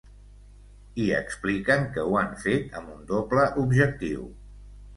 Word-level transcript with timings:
I 1.03 1.05
expliquen 1.17 1.85
que 1.99 2.07
ho 2.07 2.17
han 2.21 2.33
fet 2.47 2.81
amb 2.81 2.95
un 2.97 3.07
doble 3.15 3.47
objectiu. 3.67 4.29